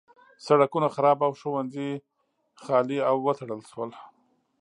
سړکونه 0.47 0.87
خراب 0.95 1.17
او 1.27 1.31
ښوونځي 1.39 1.91
خالي 2.63 2.99
او 3.09 3.15
وتړل 3.25 3.61
شول. 3.71 3.91